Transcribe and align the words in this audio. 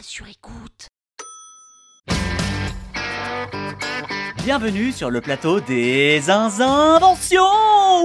Sur 0.00 0.26
écoute. 0.28 0.88
Bienvenue 4.42 4.90
sur 4.90 5.08
le 5.08 5.20
plateau 5.20 5.60
des 5.60 6.30
inventions 6.30 7.42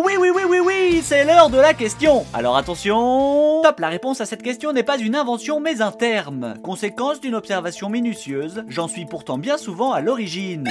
Oui, 0.05 0.13
oui, 0.19 0.29
oui, 0.33 0.43
oui, 0.47 0.59
oui, 0.63 1.01
c'est 1.03 1.23
l'heure 1.23 1.49
de 1.49 1.57
la 1.57 1.73
question 1.73 2.25
Alors 2.33 2.57
attention 2.57 3.61
Top, 3.63 3.79
la 3.79 3.89
réponse 3.89 4.21
à 4.21 4.25
cette 4.25 4.43
question 4.43 4.71
n'est 4.71 4.83
pas 4.83 4.99
une 4.99 5.15
invention 5.15 5.59
mais 5.59 5.81
un 5.81 5.91
terme. 5.91 6.53
Conséquence 6.63 7.19
d'une 7.19 7.35
observation 7.35 7.89
minutieuse, 7.89 8.63
j'en 8.67 8.87
suis 8.87 9.05
pourtant 9.05 9.39
bien 9.39 9.57
souvent 9.57 9.93
à 9.93 10.01
l'origine. 10.01 10.69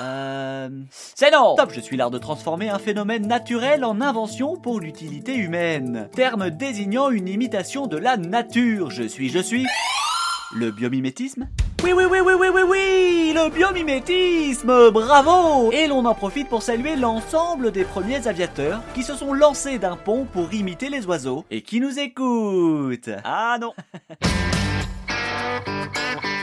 Euh... 0.00 0.68
C'est 0.90 1.30
non 1.30 1.54
Top, 1.56 1.72
je 1.72 1.80
suis 1.80 1.96
l'art 1.96 2.10
de 2.10 2.18
transformer 2.18 2.68
un 2.68 2.78
phénomène 2.78 3.26
naturel 3.26 3.84
en 3.84 4.00
invention 4.00 4.56
pour 4.56 4.80
l'utilité 4.80 5.36
humaine. 5.36 6.08
Terme 6.14 6.50
désignant 6.50 7.10
une 7.10 7.28
imitation 7.28 7.86
de 7.86 7.96
la 7.96 8.16
nature. 8.16 8.90
Je 8.90 9.04
suis, 9.04 9.28
je 9.30 9.38
suis... 9.38 9.66
Le 10.54 10.70
biomimétisme 10.70 11.48
oui, 11.82 11.92
oui, 11.94 12.04
oui, 12.10 12.18
oui, 12.24 12.32
oui, 12.38 12.48
oui, 12.52 12.62
oui, 12.66 13.32
le 13.34 13.50
biomimétisme, 13.50 14.90
bravo 14.90 15.70
Et 15.72 15.86
l'on 15.86 16.04
en 16.04 16.14
profite 16.14 16.48
pour 16.48 16.62
saluer 16.62 16.96
l'ensemble 16.96 17.70
des 17.70 17.84
premiers 17.84 18.26
aviateurs 18.26 18.80
qui 18.94 19.02
se 19.02 19.14
sont 19.14 19.34
lancés 19.34 19.78
d'un 19.78 19.96
pont 19.96 20.24
pour 20.24 20.52
imiter 20.54 20.88
les 20.88 21.06
oiseaux 21.06 21.44
et 21.50 21.62
qui 21.62 21.80
nous 21.80 21.98
écoutent. 21.98 23.10
Ah 23.24 23.58
non 23.60 23.72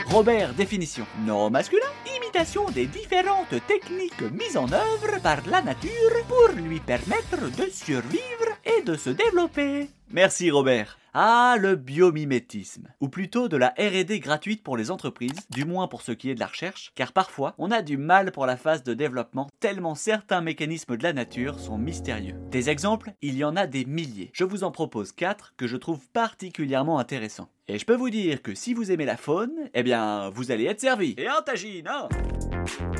Robert, 0.06 0.54
définition. 0.54 1.06
Non 1.26 1.50
masculin, 1.50 1.86
imitation 2.16 2.70
des 2.70 2.86
différentes 2.86 3.54
techniques 3.66 4.22
mises 4.32 4.56
en 4.56 4.70
œuvre 4.72 5.20
par 5.22 5.38
la 5.46 5.62
nature 5.62 5.90
pour 6.28 6.48
lui 6.56 6.80
permettre 6.80 7.50
de 7.56 7.68
survivre 7.70 8.20
et 8.64 8.82
de 8.82 8.96
se 8.96 9.10
développer. 9.10 9.88
Merci 10.14 10.52
Robert. 10.52 10.96
Ah, 11.12 11.56
le 11.58 11.74
biomimétisme. 11.74 12.86
Ou 13.00 13.08
plutôt 13.08 13.48
de 13.48 13.56
la 13.56 13.74
RD 13.76 14.20
gratuite 14.20 14.62
pour 14.62 14.76
les 14.76 14.92
entreprises, 14.92 15.40
du 15.50 15.64
moins 15.64 15.88
pour 15.88 16.02
ce 16.02 16.12
qui 16.12 16.30
est 16.30 16.36
de 16.36 16.40
la 16.40 16.46
recherche, 16.46 16.92
car 16.94 17.12
parfois 17.12 17.56
on 17.58 17.72
a 17.72 17.82
du 17.82 17.96
mal 17.96 18.30
pour 18.30 18.46
la 18.46 18.56
phase 18.56 18.84
de 18.84 18.94
développement 18.94 19.48
tellement 19.58 19.96
certains 19.96 20.40
mécanismes 20.40 20.96
de 20.96 21.02
la 21.02 21.12
nature 21.12 21.58
sont 21.58 21.78
mystérieux. 21.78 22.36
Des 22.52 22.70
exemples, 22.70 23.12
il 23.22 23.36
y 23.36 23.42
en 23.42 23.56
a 23.56 23.66
des 23.66 23.84
milliers. 23.84 24.30
Je 24.34 24.44
vous 24.44 24.62
en 24.62 24.70
propose 24.70 25.10
4 25.10 25.54
que 25.56 25.66
je 25.66 25.76
trouve 25.76 26.06
particulièrement 26.12 27.00
intéressants. 27.00 27.48
Et 27.66 27.80
je 27.80 27.84
peux 27.84 27.96
vous 27.96 28.10
dire 28.10 28.40
que 28.40 28.54
si 28.54 28.72
vous 28.72 28.92
aimez 28.92 29.06
la 29.06 29.16
faune, 29.16 29.68
eh 29.74 29.82
bien, 29.82 30.30
vous 30.30 30.52
allez 30.52 30.66
être 30.66 30.80
servi. 30.80 31.16
Et 31.18 31.26
un 31.26 31.42
tagine, 31.42 31.88
hein? 31.88 32.08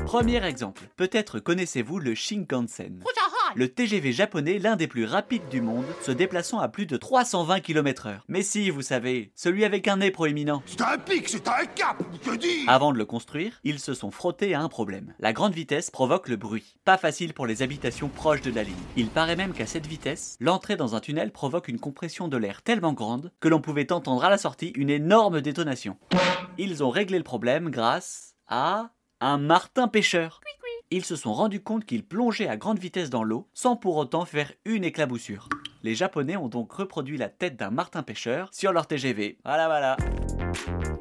Premier 0.07 0.45
exemple, 0.45 0.89
peut-être 0.97 1.41
connaissez-vous 1.41 1.99
le 1.99 2.15
Shinkansen. 2.15 3.03
Le 3.55 3.69
TGV 3.69 4.13
japonais, 4.13 4.59
l'un 4.59 4.77
des 4.77 4.89
plus 4.89 5.05
rapides 5.05 5.49
du 5.49 5.61
monde, 5.61 5.85
se 6.03 6.11
déplaçant 6.11 6.59
à 6.59 6.69
plus 6.69 6.87
de 6.87 6.97
320 6.97 7.61
km/h. 7.61 8.19
Mais 8.29 8.43
si, 8.43 8.71
vous 8.71 8.83
savez, 8.83 9.31
celui 9.35 9.65
avec 9.65 9.87
un 9.87 9.99
nez 9.99 10.11
proéminent. 10.11 10.63
C'est 10.67 10.81
un 10.81 10.99
pic, 10.99 11.29
c'est 11.29 11.47
un 11.47 11.65
cap, 11.67 12.03
que 12.25 12.37
dis 12.37 12.65
Avant 12.67 12.93
de 12.93 12.99
le 12.99 13.05
construire, 13.05 13.61
ils 13.63 13.79
se 13.79 13.95
sont 13.95 14.11
frottés 14.11 14.55
à 14.55 14.61
un 14.61 14.69
problème. 14.69 15.15
La 15.21 15.33
grande 15.33 15.55
vitesse 15.55 15.91
provoque 15.91 16.29
le 16.29 16.37
bruit. 16.37 16.77
Pas 16.85 16.99
facile 16.99 17.33
pour 17.33 17.47
les 17.47 17.63
habitations 17.63 18.09
proches 18.09 18.43
de 18.43 18.51
la 18.51 18.65
ligne. 18.65 18.75
Il 18.97 19.09
paraît 19.09 19.37
même 19.37 19.53
qu'à 19.53 19.67
cette 19.67 19.87
vitesse, 19.87 20.37
l'entrée 20.41 20.77
dans 20.77 20.97
un 20.97 21.01
tunnel 21.01 21.31
provoque 21.31 21.69
une 21.69 21.81
compression 21.81 22.29
de 22.29 22.37
l'air 22.37 22.63
tellement 22.63 22.93
grande 22.93 23.31
que 23.41 23.49
l'on 23.49 23.61
pouvait 23.61 23.93
entendre 23.93 24.25
à 24.25 24.31
la 24.31 24.39
sortie 24.39 24.73
une 24.75 24.91
énorme 24.91 25.41
détonation. 25.41 25.97
Ils 26.59 26.83
ont 26.83 26.91
réglé 26.91 27.19
le 27.19 27.25
problème 27.25 27.71
grâce 27.71 28.35
à 28.49 28.91
un 29.25 29.39
martin 29.39 29.89
pêcheur. 29.89 30.43
Ils 30.91 31.05
se 31.05 31.17
sont 31.17 31.33
rendus 31.33 31.63
compte 31.63 31.87
qu'ils 31.87 32.05
plongeaient 32.05 32.47
à 32.47 32.59
grande 32.59 32.79
vitesse 32.79 33.09
dans 33.09 33.25
l'eau 33.25 33.49
sans 33.55 33.75
pour 33.75 33.97
autant 33.97 34.27
faire 34.27 34.53
une 34.67 34.85
éclaboussure. 34.85 35.49
Les 35.83 35.95
Japonais 35.95 36.37
ont 36.37 36.49
donc 36.49 36.71
reproduit 36.73 37.17
la 37.17 37.31
tête 37.31 37.57
d'un 37.57 37.71
martin 37.71 38.03
pêcheur 38.03 38.51
sur 38.53 38.73
leur 38.73 38.87
TGV. 38.87 39.39
Voilà, 39.43 39.67
voilà. 39.67 39.97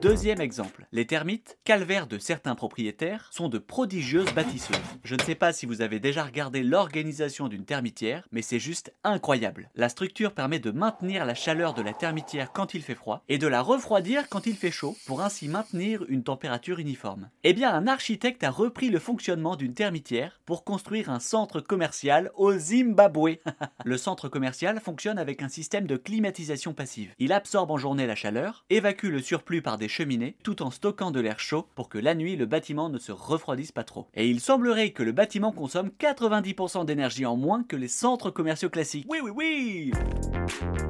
Deuxième 0.02 0.42
exemple, 0.42 0.86
les 0.92 1.08
termites, 1.08 1.58
calvaires 1.64 2.08
de 2.08 2.18
certains 2.18 2.56
propriétaires, 2.56 3.30
sont 3.32 3.48
de 3.48 3.58
prodigieuses 3.58 4.34
bâtisseuses. 4.34 4.76
Je 5.04 5.16
ne 5.16 5.22
sais 5.22 5.36
pas 5.36 5.54
si 5.54 5.66
vous 5.66 5.82
avez 5.82 6.00
déjà 6.00 6.24
regardé 6.24 6.64
l'organisation 6.64 7.48
d'une 7.48 7.66
termitière, 7.66 8.28
mais 8.32 8.42
c'est 8.42 8.60
juste 8.60 8.94
incroyable. 9.04 9.70
La 9.76 9.90
structure 9.90 10.34
permet 10.34 10.60
de 10.60 10.72
maintenir 10.72 11.26
la 11.26 11.36
chaleur 11.36 11.74
de 11.74 11.82
la 11.82 11.94
termitière 11.94 12.52
quand 12.52 12.74
il 12.74 12.82
fait 12.82 12.96
froid 12.96 13.24
et 13.30 13.38
de 13.38 13.48
la 13.48 13.62
refroidir 13.62 14.28
quand 14.30 14.46
il 14.46 14.56
fait 14.56 14.72
chaud 14.72 14.98
pour 15.06 15.22
ainsi 15.22 15.48
maintenir 15.48 16.04
une 16.10 16.24
température 16.24 16.80
uniforme. 16.80 17.30
Eh 17.44 17.54
bien, 17.54 17.74
un 17.74 17.88
architecte 17.88 18.44
a 18.44 18.52
repris 18.52 18.90
le 18.90 19.00
fonctionnement 19.00 19.56
d'une 19.56 19.74
termitière 19.74 20.42
pour 20.46 20.64
construire 20.64 21.10
un 21.10 21.20
centre 21.20 21.62
commercial 21.62 22.32
au 22.36 22.58
Zimbabwe. 22.58 23.38
le 23.86 23.98
centre 23.98 24.28
commercial 24.28 24.80
fonctionne 24.80 25.18
avec 25.18 25.42
un 25.42 25.50
système 25.50 25.88
de 25.88 25.98
climatisation 25.98 26.74
passive. 26.74 27.14
Il 27.20 27.32
absorbe 27.32 27.72
en 27.72 27.78
journée 27.78 28.08
la 28.08 28.16
chaleur, 28.16 28.66
évacue 28.70 29.06
le 29.06 29.22
surplus 29.22 29.43
par 29.62 29.78
des 29.78 29.88
cheminées, 29.88 30.36
tout 30.44 30.64
en 30.64 30.72
stockant 30.72 31.12
de 31.12 31.20
l'air 31.20 31.40
chaud 31.40 31.68
pour 31.76 31.90
que 31.90 31.98
la 31.98 32.16
nuit 32.16 32.36
le 32.36 32.46
bâtiment 32.46 32.90
ne 32.90 32.98
se 32.98 33.12
refroidisse 33.12 33.72
pas 33.72 33.84
trop. 33.84 34.08
Et 34.14 34.30
il 34.30 34.40
semblerait 34.40 34.92
que 34.92 35.04
le 35.04 35.12
bâtiment 35.12 35.52
consomme 35.52 35.92
90% 36.00 36.86
d'énergie 36.86 37.26
en 37.26 37.36
moins 37.36 37.64
que 37.64 37.76
les 37.76 37.88
centres 37.88 38.32
commerciaux 38.32 38.70
classiques. 38.70 39.06
Oui, 39.10 39.20
oui, 39.22 39.32
oui 39.36 39.92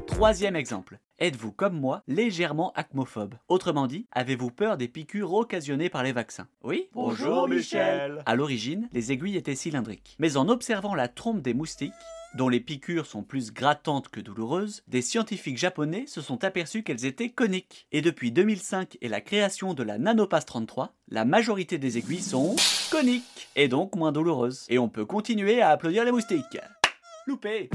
Troisième 0.08 0.56
exemple. 0.56 1.00
Êtes-vous 1.20 1.52
comme 1.52 1.80
moi 1.80 2.04
légèrement 2.08 2.72
acmophobe? 2.76 3.36
Autrement 3.48 3.88
dit, 3.88 4.08
avez-vous 4.12 4.52
peur 4.52 4.78
des 4.78 4.88
piqûres 4.88 5.34
occasionnées 5.34 5.90
par 5.90 6.04
les 6.04 6.12
vaccins? 6.12 6.48
Oui 6.64 6.88
Bonjour 6.94 7.48
Michel 7.48 8.22
À 8.26 8.36
l'origine, 8.36 8.90
les 8.94 9.12
aiguilles 9.12 9.38
étaient 9.38 9.56
cylindriques. 9.56 10.16
Mais 10.20 10.38
en 10.38 10.48
observant 10.50 10.96
la 10.96 11.08
trompe 11.08 11.42
des 11.42 11.54
moustiques, 11.54 11.94
dont 12.36 12.50
les 12.50 12.60
piqûres 12.60 13.06
sont 13.06 13.24
plus 13.24 13.54
grattantes 13.54 14.10
que 14.10 14.20
douloureuses, 14.20 14.84
des 14.88 15.02
scientifiques 15.02 15.58
japonais 15.58 16.06
se 16.08 16.22
sont 16.22 16.44
aperçus 16.44 16.84
qu'elles 16.84 17.06
étaient 17.06 17.30
coniques. 17.30 17.88
Et 17.92 18.02
depuis 18.02 18.32
2005 18.32 18.98
et 19.02 19.08
la 19.08 19.22
création 19.22 19.74
de 19.74 19.84
la 19.84 19.98
Nanopass 19.98 20.46
33, 20.46 20.94
la 21.10 21.26
majorité 21.26 21.78
des 21.78 21.98
aiguilles 21.98 22.22
sont 22.22 22.56
coniques, 22.92 23.50
et 23.56 23.68
donc 23.68 23.96
moins 23.96 24.12
douloureuses. 24.12 24.66
Et 24.70 24.80
on 24.80 24.90
peut 24.90 25.06
continuer 25.06 25.62
à 25.62 25.70
applaudir 25.70 26.06
les 26.06 26.12
moustiques. 26.12 26.58
Loupé 27.28 27.70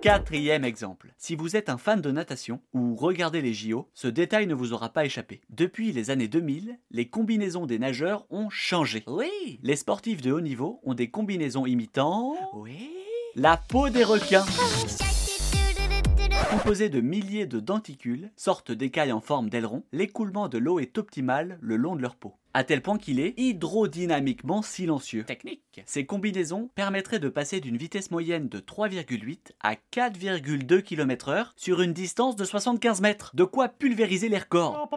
Quatrième 0.00 0.64
exemple. 0.64 1.12
Si 1.18 1.34
vous 1.34 1.56
êtes 1.56 1.68
un 1.68 1.78
fan 1.78 2.00
de 2.00 2.10
natation 2.10 2.60
ou 2.72 2.94
regardez 2.96 3.40
les 3.40 3.54
JO, 3.54 3.88
ce 3.94 4.08
détail 4.08 4.46
ne 4.46 4.54
vous 4.54 4.72
aura 4.72 4.90
pas 4.90 5.04
échappé. 5.04 5.40
Depuis 5.50 5.92
les 5.92 6.10
années 6.10 6.28
2000, 6.28 6.78
les 6.90 7.08
combinaisons 7.08 7.66
des 7.66 7.78
nageurs 7.78 8.26
ont 8.30 8.50
changé. 8.50 9.02
Oui 9.06 9.58
Les 9.62 9.76
sportifs 9.76 10.22
de 10.22 10.32
haut 10.32 10.40
niveau 10.40 10.80
ont 10.84 10.94
des 10.94 11.10
combinaisons 11.10 11.66
imitant... 11.66 12.36
Oui 12.54 12.90
la 13.38 13.56
peau 13.56 13.88
des 13.88 14.02
requins. 14.02 14.44
Composée 16.50 16.88
de 16.88 17.00
milliers 17.00 17.46
de 17.46 17.60
denticules, 17.60 18.32
sortes 18.36 18.72
d'écailles 18.72 19.12
en 19.12 19.20
forme 19.20 19.48
d'aileron, 19.48 19.84
l'écoulement 19.92 20.48
de 20.48 20.58
l'eau 20.58 20.80
est 20.80 20.98
optimal 20.98 21.56
le 21.60 21.76
long 21.76 21.94
de 21.94 22.02
leur 22.02 22.16
peau. 22.16 22.34
À 22.52 22.64
tel 22.64 22.82
point 22.82 22.98
qu'il 22.98 23.20
est 23.20 23.34
hydrodynamiquement 23.36 24.62
silencieux. 24.62 25.22
Technique. 25.22 25.82
Ces 25.86 26.04
combinaisons 26.04 26.68
permettraient 26.74 27.20
de 27.20 27.28
passer 27.28 27.60
d'une 27.60 27.76
vitesse 27.76 28.10
moyenne 28.10 28.48
de 28.48 28.58
3,8 28.58 29.52
à 29.60 29.74
4,2 29.92 30.82
km/h 30.82 31.50
sur 31.54 31.80
une 31.80 31.92
distance 31.92 32.34
de 32.34 32.44
75 32.44 33.00
mètres. 33.02 33.30
De 33.34 33.44
quoi 33.44 33.68
pulvériser 33.68 34.28
les 34.28 34.38
records. 34.38 34.90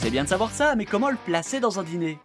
C'est 0.00 0.10
bien 0.10 0.24
de 0.24 0.28
savoir 0.28 0.50
ça, 0.50 0.74
mais 0.76 0.86
comment 0.86 1.10
le 1.10 1.16
placer 1.16 1.60
dans 1.60 1.78
un 1.78 1.84
dîner? 1.84 2.18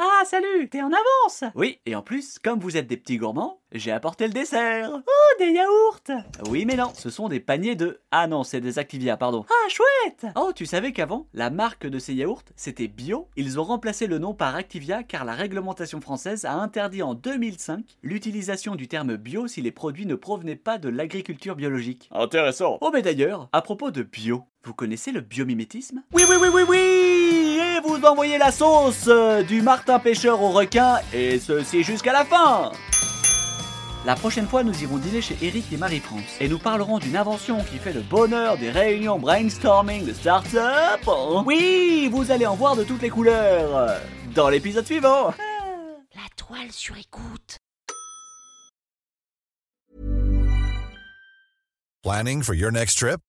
Ah, 0.00 0.22
salut, 0.24 0.68
t'es 0.68 0.80
en 0.80 0.92
avance! 0.92 1.42
Oui, 1.56 1.80
et 1.84 1.96
en 1.96 2.02
plus, 2.02 2.38
comme 2.38 2.60
vous 2.60 2.76
êtes 2.76 2.86
des 2.86 2.96
petits 2.96 3.16
gourmands, 3.16 3.60
j'ai 3.72 3.90
apporté 3.90 4.28
le 4.28 4.32
dessert. 4.32 4.90
Oh, 4.94 5.38
des 5.40 5.50
yaourts! 5.50 6.22
Oui, 6.48 6.64
mais 6.64 6.76
non, 6.76 6.92
ce 6.94 7.10
sont 7.10 7.28
des 7.28 7.40
paniers 7.40 7.74
de... 7.74 8.00
Ah 8.12 8.28
non, 8.28 8.44
c'est 8.44 8.60
des 8.60 8.78
Activia, 8.78 9.16
pardon. 9.16 9.44
Ah, 9.50 9.68
chouette! 9.68 10.32
Oh, 10.36 10.52
tu 10.54 10.66
savais 10.66 10.92
qu'avant, 10.92 11.26
la 11.34 11.50
marque 11.50 11.86
de 11.86 11.98
ces 11.98 12.14
yaourts, 12.14 12.44
c'était 12.54 12.86
bio 12.86 13.28
Ils 13.36 13.58
ont 13.58 13.64
remplacé 13.64 14.06
le 14.06 14.18
nom 14.18 14.34
par 14.34 14.54
Activia 14.54 15.02
car 15.02 15.24
la 15.24 15.34
réglementation 15.34 16.00
française 16.00 16.44
a 16.44 16.54
interdit 16.54 17.02
en 17.02 17.14
2005 17.14 17.84
l'utilisation 18.04 18.76
du 18.76 18.86
terme 18.86 19.16
bio 19.16 19.48
si 19.48 19.62
les 19.62 19.72
produits 19.72 20.06
ne 20.06 20.14
provenaient 20.14 20.54
pas 20.54 20.78
de 20.78 20.88
l'agriculture 20.88 21.56
biologique. 21.56 22.08
Intéressant. 22.12 22.78
Oh, 22.82 22.90
mais 22.92 23.02
d'ailleurs, 23.02 23.48
à 23.52 23.62
propos 23.62 23.90
de 23.90 24.02
bio, 24.02 24.44
vous 24.68 24.74
connaissez 24.74 25.12
le 25.12 25.22
biomimétisme? 25.22 26.02
Oui, 26.12 26.24
oui, 26.28 26.36
oui, 26.38 26.48
oui, 26.52 26.62
oui 26.68 27.58
Et 27.58 27.80
vous 27.82 28.04
envoyez 28.04 28.36
la 28.36 28.52
sauce 28.52 29.06
euh, 29.08 29.42
du 29.42 29.62
Martin 29.62 29.98
pêcheur 29.98 30.42
au 30.42 30.50
requin, 30.50 30.98
et 31.14 31.38
ceci 31.38 31.82
jusqu'à 31.82 32.12
la 32.12 32.26
fin 32.26 32.72
La 34.04 34.14
prochaine 34.14 34.46
fois, 34.46 34.62
nous 34.62 34.82
irons 34.82 34.98
dîner 34.98 35.22
chez 35.22 35.38
Eric 35.40 35.72
et 35.72 35.78
Marie-France 35.78 36.36
et 36.38 36.48
nous 36.48 36.58
parlerons 36.58 36.98
d'une 36.98 37.16
invention 37.16 37.64
qui 37.64 37.78
fait 37.78 37.94
le 37.94 38.02
bonheur 38.02 38.58
des 38.58 38.70
réunions 38.70 39.18
brainstorming 39.18 40.04
de 40.04 40.12
start-up. 40.12 41.00
Oui, 41.46 42.10
vous 42.12 42.30
allez 42.30 42.46
en 42.46 42.54
voir 42.54 42.76
de 42.76 42.84
toutes 42.84 43.00
les 43.00 43.08
couleurs 43.08 43.98
dans 44.34 44.50
l'épisode 44.50 44.84
suivant. 44.84 45.32
La 46.14 46.28
toile 46.36 46.72
sur 46.72 46.94
écoute. 46.98 47.56
Planning 52.02 52.42
for 52.42 52.54
your 52.54 52.70
next 52.70 52.98
trip? 52.98 53.18